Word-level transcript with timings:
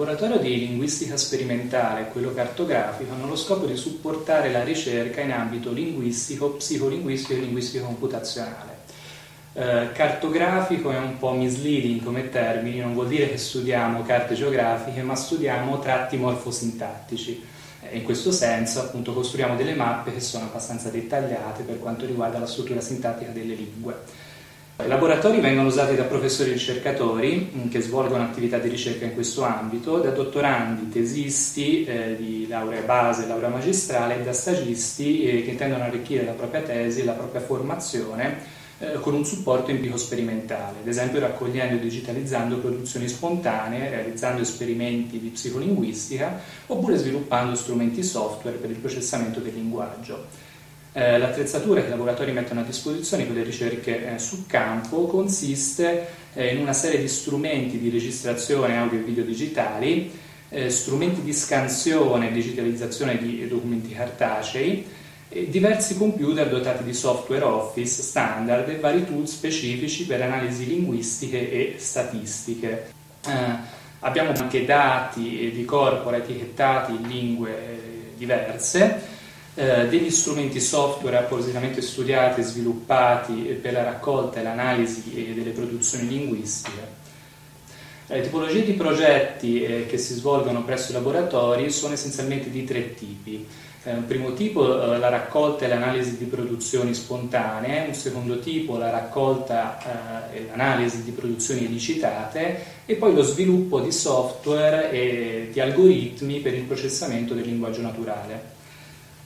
laboratorio 0.00 0.38
di 0.38 0.58
linguistica 0.58 1.18
sperimentale 1.18 2.00
e 2.00 2.08
quello 2.10 2.32
cartografico 2.32 3.12
hanno 3.12 3.26
lo 3.26 3.36
scopo 3.36 3.66
di 3.66 3.76
supportare 3.76 4.50
la 4.50 4.64
ricerca 4.64 5.20
in 5.20 5.30
ambito 5.30 5.72
linguistico, 5.72 6.52
psicolinguistico 6.52 7.38
e 7.38 7.42
linguistico 7.42 7.84
computazionale. 7.84 8.78
Eh, 9.52 9.90
cartografico 9.92 10.90
è 10.90 10.96
un 10.96 11.18
po' 11.18 11.32
misleading 11.32 12.02
come 12.02 12.30
termini, 12.30 12.78
non 12.78 12.94
vuol 12.94 13.08
dire 13.08 13.28
che 13.28 13.36
studiamo 13.36 14.02
carte 14.02 14.34
geografiche, 14.34 15.02
ma 15.02 15.14
studiamo 15.14 15.78
tratti 15.80 16.16
morfosintattici. 16.16 17.44
Eh, 17.82 17.98
in 17.98 18.02
questo 18.02 18.32
senso, 18.32 18.80
appunto, 18.80 19.12
costruiamo 19.12 19.54
delle 19.54 19.74
mappe 19.74 20.14
che 20.14 20.20
sono 20.20 20.44
abbastanza 20.44 20.88
dettagliate 20.88 21.62
per 21.64 21.78
quanto 21.78 22.06
riguarda 22.06 22.38
la 22.38 22.46
struttura 22.46 22.80
sintattica 22.80 23.32
delle 23.32 23.52
lingue. 23.52 23.94
I 24.84 24.88
laboratori 24.88 25.40
vengono 25.40 25.68
usati 25.68 25.94
da 25.94 26.04
professori 26.04 26.52
ricercatori 26.52 27.50
mm, 27.54 27.68
che 27.68 27.80
svolgono 27.80 28.22
attività 28.22 28.58
di 28.58 28.68
ricerca 28.68 29.04
in 29.04 29.14
questo 29.14 29.42
ambito, 29.42 29.98
da 29.98 30.10
dottorandi, 30.10 30.88
tesisti 30.88 31.84
eh, 31.84 32.16
di 32.16 32.46
laurea 32.48 32.80
base 32.82 33.26
laurea 33.26 33.48
magistrale 33.48 34.20
e 34.20 34.22
da 34.22 34.32
stagisti 34.32 35.24
eh, 35.24 35.42
che 35.42 35.50
intendono 35.50 35.84
arricchire 35.84 36.24
la 36.24 36.32
propria 36.32 36.62
tesi 36.62 37.00
e 37.00 37.04
la 37.04 37.12
propria 37.12 37.40
formazione 37.40 38.58
eh, 38.78 38.94
con 39.00 39.14
un 39.14 39.24
supporto 39.24 39.70
empirico 39.70 39.98
sperimentale, 39.98 40.78
ad 40.80 40.88
esempio 40.88 41.20
raccogliendo 41.20 41.74
e 41.74 41.80
digitalizzando 41.80 42.56
produzioni 42.56 43.08
spontanee, 43.08 43.90
realizzando 43.90 44.40
esperimenti 44.40 45.20
di 45.20 45.28
psicolinguistica 45.28 46.40
oppure 46.66 46.96
sviluppando 46.96 47.54
strumenti 47.54 48.02
software 48.02 48.56
per 48.56 48.70
il 48.70 48.76
processamento 48.76 49.40
del 49.40 49.54
linguaggio. 49.54 50.48
Eh, 50.92 51.18
l'attrezzatura 51.18 51.80
che 51.80 51.86
i 51.86 51.90
laboratori 51.90 52.32
mettono 52.32 52.60
a 52.60 52.64
disposizione 52.64 53.22
per 53.24 53.36
le 53.36 53.44
ricerche 53.44 54.12
eh, 54.12 54.18
sul 54.18 54.46
campo 54.48 55.06
consiste 55.06 56.08
eh, 56.34 56.52
in 56.52 56.60
una 56.60 56.72
serie 56.72 56.98
di 56.98 57.06
strumenti 57.06 57.78
di 57.78 57.90
registrazione 57.90 58.76
audio 58.76 58.98
e 58.98 59.02
video 59.02 59.22
digitali, 59.22 60.10
eh, 60.48 60.68
strumenti 60.68 61.22
di 61.22 61.32
scansione 61.32 62.30
e 62.30 62.32
digitalizzazione 62.32 63.18
di 63.18 63.46
documenti 63.46 63.94
cartacei, 63.94 64.98
diversi 65.46 65.96
computer 65.96 66.48
dotati 66.48 66.82
di 66.82 66.92
software 66.92 67.44
Office 67.44 68.02
standard 68.02 68.68
e 68.68 68.80
vari 68.80 69.06
tool 69.06 69.28
specifici 69.28 70.04
per 70.04 70.20
analisi 70.22 70.66
linguistiche 70.66 71.52
e 71.52 71.74
statistiche. 71.78 72.90
Eh, 73.24 73.30
abbiamo 74.00 74.32
anche 74.32 74.64
dati 74.64 75.52
di 75.54 75.64
corpora 75.64 76.16
etichettati 76.16 76.96
in 76.96 77.06
lingue 77.06 77.78
diverse 78.16 79.18
eh, 79.54 79.88
degli 79.88 80.10
strumenti 80.10 80.60
software 80.60 81.18
appositamente 81.18 81.82
studiati 81.82 82.40
e 82.40 82.44
sviluppati 82.44 83.58
per 83.60 83.72
la 83.72 83.82
raccolta 83.82 84.40
e 84.40 84.42
l'analisi 84.42 85.32
delle 85.34 85.50
produzioni 85.50 86.08
linguistiche. 86.08 86.98
Le 88.06 88.22
tipologie 88.22 88.64
di 88.64 88.72
progetti 88.72 89.62
eh, 89.62 89.86
che 89.86 89.96
si 89.96 90.14
svolgono 90.14 90.64
presso 90.64 90.90
i 90.90 90.94
laboratori 90.94 91.70
sono 91.70 91.94
essenzialmente 91.94 92.50
di 92.50 92.64
tre 92.64 92.94
tipi. 92.94 93.46
Eh, 93.84 93.92
un 93.92 94.04
primo 94.04 94.34
tipo 94.34 94.92
eh, 94.92 94.98
la 94.98 95.08
raccolta 95.08 95.64
e 95.64 95.68
l'analisi 95.68 96.18
di 96.18 96.24
produzioni 96.24 96.92
spontanee, 96.92 97.86
un 97.86 97.94
secondo 97.94 98.40
tipo 98.40 98.76
la 98.78 98.90
raccolta 98.90 100.28
eh, 100.32 100.38
e 100.38 100.46
l'analisi 100.48 101.04
di 101.04 101.12
produzioni 101.12 101.64
elicitate 101.64 102.64
e 102.84 102.96
poi 102.96 103.14
lo 103.14 103.22
sviluppo 103.22 103.78
di 103.78 103.92
software 103.92 104.90
e 104.90 105.48
di 105.52 105.60
algoritmi 105.60 106.40
per 106.40 106.54
il 106.54 106.64
processamento 106.64 107.32
del 107.32 107.46
linguaggio 107.46 107.80
naturale. 107.80 108.58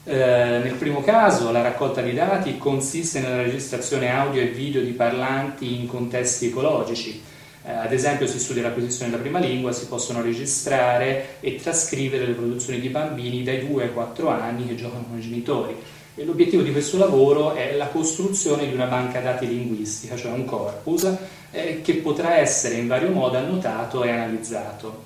Eh, 0.07 0.13
nel 0.13 0.75
primo 0.75 1.01
caso 1.01 1.51
la 1.51 1.63
raccolta 1.63 1.99
di 2.01 2.13
dati 2.13 2.59
consiste 2.59 3.21
nella 3.21 3.41
registrazione 3.41 4.11
audio 4.11 4.39
e 4.39 4.49
video 4.49 4.83
di 4.83 4.91
parlanti 4.91 5.79
in 5.79 5.87
contesti 5.87 6.45
ecologici. 6.45 7.23
Eh, 7.65 7.71
ad 7.71 7.91
esempio 7.91 8.27
si 8.27 8.37
studia 8.37 8.61
l'acquisizione 8.61 9.09
della 9.09 9.23
prima 9.23 9.39
lingua, 9.39 9.71
si 9.71 9.87
possono 9.87 10.21
registrare 10.21 11.37
e 11.39 11.55
trascrivere 11.55 12.27
le 12.27 12.33
produzioni 12.33 12.79
di 12.79 12.89
bambini 12.89 13.41
dai 13.41 13.67
2 13.67 13.83
ai 13.85 13.93
4 13.93 14.29
anni 14.29 14.67
che 14.67 14.75
giocano 14.75 15.05
con 15.09 15.17
i 15.17 15.21
genitori. 15.21 15.75
E 16.13 16.23
l'obiettivo 16.23 16.61
di 16.61 16.71
questo 16.71 16.99
lavoro 16.99 17.55
è 17.55 17.75
la 17.75 17.87
costruzione 17.87 18.67
di 18.67 18.75
una 18.75 18.85
banca 18.85 19.21
dati 19.21 19.47
linguistica, 19.47 20.15
cioè 20.15 20.33
un 20.33 20.45
corpus, 20.45 21.11
eh, 21.49 21.81
che 21.81 21.95
potrà 21.95 22.35
essere 22.37 22.75
in 22.75 22.85
vario 22.87 23.09
modo 23.09 23.37
annotato 23.37 24.03
e 24.03 24.11
analizzato. 24.11 25.01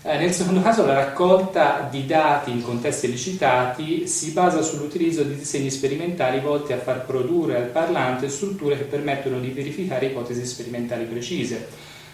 Eh, 0.00 0.16
nel 0.16 0.32
secondo 0.32 0.62
caso 0.62 0.86
la 0.86 0.94
raccolta 0.94 1.88
di 1.90 2.06
dati 2.06 2.52
in 2.52 2.62
contesti 2.62 3.06
elicitati 3.06 4.06
si 4.06 4.30
basa 4.30 4.62
sull'utilizzo 4.62 5.24
di 5.24 5.34
disegni 5.34 5.70
sperimentali 5.70 6.38
volti 6.38 6.72
a 6.72 6.78
far 6.78 7.04
produrre 7.04 7.56
al 7.56 7.66
parlante 7.66 8.28
strutture 8.28 8.76
che 8.76 8.84
permettono 8.84 9.40
di 9.40 9.50
verificare 9.50 10.06
ipotesi 10.06 10.46
sperimentali 10.46 11.04
precise. 11.04 11.66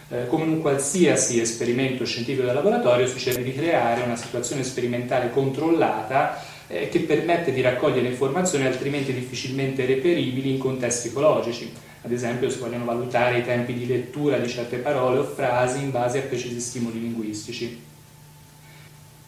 Eh, 0.09 0.27
come 0.29 0.45
in 0.45 0.63
qualsiasi 0.63 1.39
esperimento 1.39 2.07
scientifico 2.07 2.47
da 2.47 2.55
laboratorio 2.55 3.07
si 3.07 3.19
cerca 3.19 3.43
di 3.43 3.53
creare 3.53 4.03
una 4.03 4.17
situazione 4.17 4.63
sperimentale 4.63 5.31
controllata 5.31 6.43
eh, 6.69 6.89
che 6.89 7.01
permette 7.01 7.53
di 7.53 7.61
raccogliere 7.61 8.09
informazioni 8.09 8.67
altrimenti 8.67 9.13
difficilmente 9.13 9.87
reperibili 9.87 10.51
in 10.51 10.59
contesti 10.59 11.09
ecologici. 11.09 11.73
Ad 12.03 12.13
esempio 12.13 12.51
si 12.51 12.59
vogliono 12.59 12.85
valutare 12.85 13.39
i 13.39 13.45
tempi 13.45 13.73
di 13.73 13.87
lettura 13.87 14.39
di 14.39 14.49
certe 14.49 14.77
parole 14.77 15.19
o 15.19 15.25
frasi 15.25 15.81
in 15.81 15.91
base 15.91 16.19
a 16.19 16.23
precisi 16.23 16.61
stimoli 16.61 17.01
linguistici. 17.01 17.93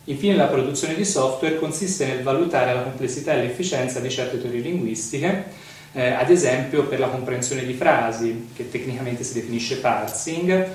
Infine 0.09 0.37
la 0.37 0.47
produzione 0.47 0.95
di 0.95 1.05
software 1.05 1.59
consiste 1.59 2.07
nel 2.07 2.23
valutare 2.23 2.75
la 2.75 2.83
complessità 2.83 3.33
e 3.33 3.39
l'efficienza 3.39 3.99
di 3.99 4.09
certe 4.09 4.41
teorie 4.41 4.61
linguistiche, 4.61 5.47
eh, 5.93 6.11
ad 6.11 6.31
esempio 6.31 6.85
per 6.85 7.01
la 7.01 7.09
comprensione 7.09 7.65
di 7.65 7.73
frasi, 7.73 8.51
che 8.55 8.71
tecnicamente 8.71 9.25
si 9.25 9.35
definisce 9.35 9.79
parsing, 9.79 10.69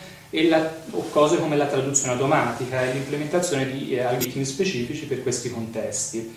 la, 0.48 0.72
o 0.92 1.10
cose 1.10 1.38
come 1.38 1.58
la 1.58 1.66
traduzione 1.66 2.14
automatica 2.14 2.84
e 2.84 2.94
l'implementazione 2.94 3.70
di 3.70 3.94
eh, 3.94 4.02
algoritmi 4.02 4.46
specifici 4.46 5.06
per 5.06 5.22
questi 5.22 5.50
contesti. 5.50 6.36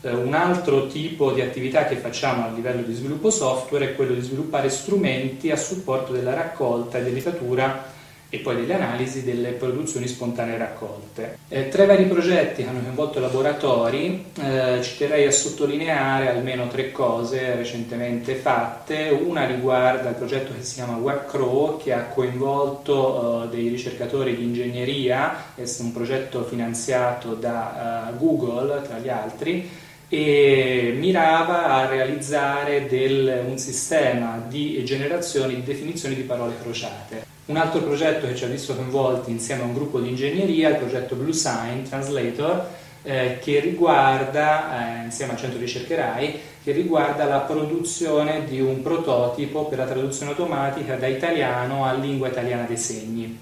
Eh, 0.00 0.12
un 0.12 0.34
altro 0.34 0.86
tipo 0.86 1.32
di 1.32 1.40
attività 1.40 1.86
che 1.86 1.96
facciamo 1.96 2.44
a 2.44 2.50
livello 2.50 2.82
di 2.82 2.94
sviluppo 2.94 3.30
software 3.30 3.90
è 3.90 3.94
quello 3.94 4.14
di 4.14 4.20
sviluppare 4.20 4.68
strumenti 4.68 5.50
a 5.50 5.56
supporto 5.56 6.12
della 6.12 6.34
raccolta 6.34 6.98
e 6.98 7.02
dell'editatura 7.02 7.96
e 8.30 8.38
poi 8.38 8.56
delle 8.56 8.74
analisi 8.74 9.24
delle 9.24 9.52
produzioni 9.52 10.06
spontanee 10.06 10.58
raccolte. 10.58 11.38
Eh, 11.48 11.70
i 11.72 11.86
vari 11.86 12.04
progetti 12.04 12.62
che 12.62 12.68
hanno 12.68 12.80
coinvolto 12.80 13.20
laboratori 13.20 14.26
eh, 14.38 14.80
ci 14.82 14.98
terrei 14.98 15.26
a 15.26 15.30
sottolineare 15.30 16.28
almeno 16.28 16.68
tre 16.68 16.92
cose 16.92 17.54
recentemente 17.54 18.34
fatte. 18.34 19.08
Una 19.08 19.46
riguarda 19.46 20.10
il 20.10 20.16
progetto 20.16 20.52
che 20.54 20.62
si 20.62 20.74
chiama 20.74 20.96
WebCrow 20.96 21.82
che 21.82 21.92
ha 21.92 22.04
coinvolto 22.04 23.44
eh, 23.44 23.48
dei 23.48 23.68
ricercatori 23.68 24.36
di 24.36 24.44
ingegneria, 24.44 25.54
è 25.54 25.62
un 25.80 25.92
progetto 25.92 26.44
finanziato 26.44 27.34
da 27.34 28.10
uh, 28.12 28.16
Google 28.18 28.82
tra 28.82 28.98
gli 28.98 29.08
altri 29.08 29.86
e 30.08 30.94
mirava 30.96 31.66
a 31.66 31.86
realizzare 31.86 32.86
del, 32.86 33.44
un 33.46 33.58
sistema 33.58 34.42
di 34.48 34.82
generazione 34.84 35.54
di 35.54 35.62
definizioni 35.62 36.14
di 36.14 36.22
parole 36.22 36.54
crociate. 36.60 37.26
Un 37.46 37.56
altro 37.56 37.80
progetto 37.80 38.26
che 38.26 38.34
ci 38.34 38.44
ha 38.44 38.48
visto 38.48 38.74
coinvolti 38.74 39.30
insieme 39.30 39.62
a 39.62 39.66
un 39.66 39.74
gruppo 39.74 40.00
di 40.00 40.08
ingegneria 40.08 40.68
è 40.68 40.72
il 40.72 40.78
progetto 40.78 41.14
Blue 41.14 41.32
Sign 41.32 41.82
Translator, 41.88 42.66
eh, 43.02 43.38
che 43.40 43.60
riguarda, 43.60 45.00
eh, 45.00 45.04
insieme 45.04 45.32
al 45.32 45.38
centro 45.38 45.58
ricerche 45.58 45.94
RAI, 45.94 46.38
che 46.62 46.72
riguarda 46.72 47.24
la 47.24 47.38
produzione 47.38 48.44
di 48.44 48.60
un 48.60 48.82
prototipo 48.82 49.66
per 49.66 49.78
la 49.78 49.86
traduzione 49.86 50.32
automatica 50.32 50.96
da 50.96 51.06
italiano 51.06 51.84
a 51.84 51.94
lingua 51.94 52.28
italiana 52.28 52.64
dei 52.64 52.76
segni. 52.76 53.38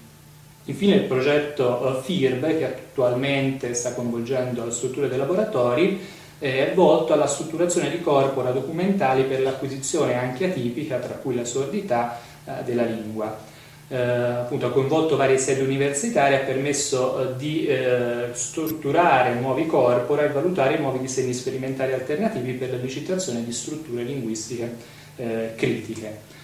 Infine 0.65 0.95
il 0.95 1.03
progetto 1.03 1.81
uh, 1.81 2.01
FIRB, 2.01 2.57
che 2.57 2.65
attualmente 2.65 3.73
sta 3.73 3.93
coinvolgendo 3.93 4.65
le 4.65 4.71
strutture 4.71 5.07
dei 5.07 5.17
laboratori, 5.17 5.99
è 6.39 6.71
volto 6.75 7.13
alla 7.13 7.27
strutturazione 7.27 7.89
di 7.89 8.01
corpora 8.01 8.51
documentali 8.51 9.23
per 9.23 9.41
l'acquisizione 9.41 10.15
anche 10.15 10.45
atipica, 10.45 10.97
tra 10.97 11.15
cui 11.15 11.35
la 11.35 11.45
sordità, 11.45 12.19
eh, 12.45 12.63
della 12.63 12.83
lingua. 12.83 13.55
Eh, 13.89 13.97
appunto, 13.97 14.65
ha 14.65 14.71
coinvolto 14.71 15.15
varie 15.15 15.37
sedi 15.37 15.61
universitarie, 15.61 16.41
ha 16.41 16.45
permesso 16.45 17.19
eh, 17.19 17.35
di 17.37 17.65
eh, 17.65 18.29
strutturare 18.33 19.33
nuovi 19.35 19.65
corpora 19.65 20.23
e 20.23 20.29
valutare 20.29 20.77
nuovi 20.77 20.99
disegni 20.99 21.33
sperimentali 21.33 21.93
alternativi 21.93 22.53
per 22.53 22.71
la 22.71 22.77
licitazione 22.77 23.43
di 23.43 23.51
strutture 23.53 24.03
linguistiche 24.03 24.75
eh, 25.15 25.53
critiche. 25.55 26.35